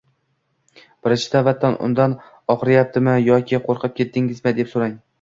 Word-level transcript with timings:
birinchi 1.07 1.29
navbatda 1.35 1.71
undan 1.89 2.17
“Og‘riyaptimi 2.57 3.17
yoki 3.29 3.63
qo‘rqib 3.71 3.99
ketdingmi?”, 4.03 4.61
deb 4.65 4.77
so‘rang. 4.77 5.03